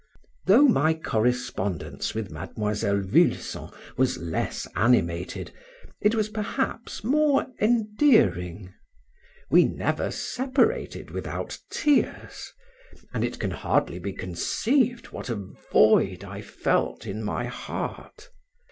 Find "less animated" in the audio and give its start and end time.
4.17-5.51